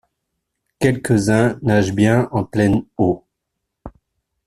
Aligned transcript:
Quelques-uns 0.79 1.59
nagent 1.61 1.93
bien 1.93 2.27
en 2.31 2.43
pleine 2.43 2.85
eau. 2.97 3.23